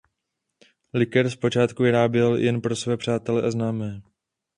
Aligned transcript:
Likér 0.93 1.29
zpočátku 1.29 1.83
vyráběl 1.83 2.35
jen 2.35 2.61
pro 2.61 2.75
své 2.75 2.97
přátele 2.97 3.41
a 3.47 3.51
známé. 3.51 4.01